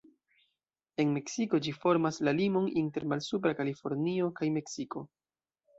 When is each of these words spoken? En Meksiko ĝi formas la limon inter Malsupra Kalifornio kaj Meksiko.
En 1.03 1.11
Meksiko 1.17 1.61
ĝi 1.67 1.73
formas 1.83 2.19
la 2.29 2.35
limon 2.41 2.73
inter 2.85 3.07
Malsupra 3.15 3.57
Kalifornio 3.61 4.35
kaj 4.41 4.53
Meksiko. 4.59 5.11